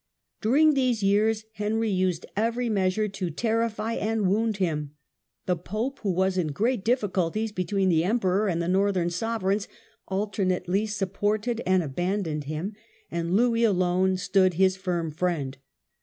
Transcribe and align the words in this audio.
During 0.41 0.73
these 0.73 1.03
years 1.03 1.45
Henry 1.53 1.91
used 1.91 2.25
every 2.35 2.69
measure 2.69 3.07
to 3.07 3.29
terrify 3.29 3.93
and 3.93 4.27
wound 4.27 4.57
him; 4.57 4.95
the 5.45 5.55
pope, 5.55 5.99
who 5.99 6.09
was 6.09 6.39
in 6.39 6.47
great 6.47 6.83
difficulties 6.83 7.51
between 7.51 7.89
the 7.89 8.03
emperor 8.03 8.47
and 8.49 8.59
the 8.63 8.67
northern 8.67 9.11
sovereigns, 9.11 9.67
alternately 10.07 10.87
supported 10.87 11.61
and 11.67 11.83
abandoned 11.83 12.45
him; 12.45 12.73
and 13.11 13.35
Louis 13.35 13.63
alone 13.63 14.17
stood 14.17 14.55
his 14.55 14.75
firm 14.75 15.11
friend. 15.11 15.59